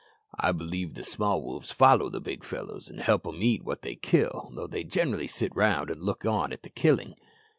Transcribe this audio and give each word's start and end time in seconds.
"I 0.39 0.51
believe 0.51 0.95
the 0.95 1.03
small 1.03 1.43
wolves 1.43 1.69
follow 1.71 2.09
the 2.09 2.19
big 2.19 2.43
fellows, 2.43 2.89
and 2.89 3.01
help 3.01 3.21
them 3.21 3.33
to 3.35 3.45
eat 3.45 3.63
what 3.63 3.83
they 3.83 3.93
kill, 3.93 4.49
though 4.55 4.65
they 4.65 4.83
generally 4.83 5.27
sit 5.27 5.55
round 5.55 5.91
and 5.91 6.01
look 6.01 6.25
on 6.25 6.51
at 6.51 6.63
the 6.63 6.71
killing." 6.71 7.13